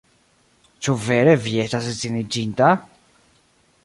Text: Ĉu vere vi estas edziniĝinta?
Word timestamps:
Ĉu 0.85 0.95
vere 1.09 1.35
vi 1.43 1.53
estas 1.65 1.91
edziniĝinta? 1.93 2.71